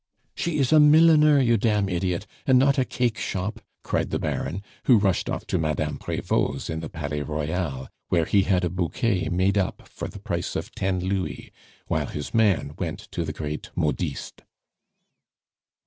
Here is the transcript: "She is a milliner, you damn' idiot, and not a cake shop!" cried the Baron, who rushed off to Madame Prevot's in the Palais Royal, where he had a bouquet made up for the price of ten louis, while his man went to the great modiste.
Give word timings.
"She 0.33 0.57
is 0.57 0.73
a 0.73 0.79
milliner, 0.79 1.39
you 1.39 1.57
damn' 1.57 1.87
idiot, 1.87 2.25
and 2.47 2.57
not 2.57 2.79
a 2.79 2.85
cake 2.85 3.19
shop!" 3.19 3.59
cried 3.83 4.09
the 4.09 4.17
Baron, 4.17 4.63
who 4.85 4.97
rushed 4.97 5.29
off 5.29 5.45
to 5.45 5.59
Madame 5.59 5.99
Prevot's 5.99 6.71
in 6.71 6.79
the 6.79 6.89
Palais 6.89 7.21
Royal, 7.21 7.87
where 8.09 8.25
he 8.25 8.41
had 8.41 8.63
a 8.65 8.69
bouquet 8.71 9.29
made 9.29 9.59
up 9.59 9.87
for 9.87 10.07
the 10.07 10.17
price 10.17 10.55
of 10.55 10.71
ten 10.73 11.01
louis, 11.01 11.51
while 11.85 12.07
his 12.07 12.33
man 12.33 12.73
went 12.79 13.11
to 13.11 13.23
the 13.23 13.31
great 13.31 13.69
modiste. 13.75 14.41